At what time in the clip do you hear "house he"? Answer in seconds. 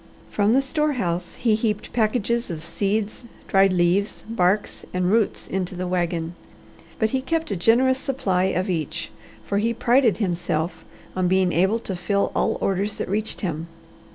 0.93-1.53